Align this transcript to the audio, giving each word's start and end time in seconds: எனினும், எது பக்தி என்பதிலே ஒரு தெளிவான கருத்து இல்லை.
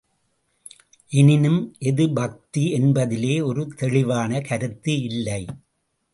எனினும், 1.11 1.59
எது 1.79 2.05
பக்தி 2.09 2.63
என்பதிலே 2.73 3.43
ஒரு 3.43 3.67
தெளிவான 3.75 4.41
கருத்து 4.41 5.01
இல்லை. 5.01 5.41